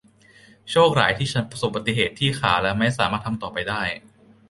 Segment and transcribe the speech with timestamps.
[0.71, 3.81] โชคร้ายที่ฉันประสบอุบัติเหตุที่ขาและไม่สามารถทำต่อไปได้